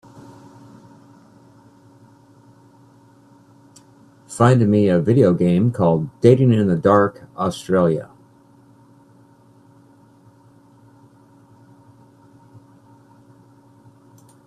Find 4.27 4.67
me 4.67 4.87
a 4.89 4.97
video 4.97 5.31
game 5.35 5.71
called 5.71 6.09
Dating 6.21 6.51
in 6.51 6.65
the 6.65 6.75
Dark 6.75 7.29
Australia 7.37 8.09